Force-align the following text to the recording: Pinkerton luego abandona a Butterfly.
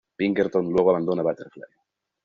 Pinkerton 0.17 0.71
luego 0.71 0.89
abandona 0.89 1.21
a 1.21 1.25
Butterfly. 1.25 1.69